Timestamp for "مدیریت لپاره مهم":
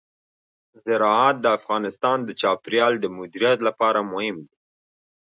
3.17-4.37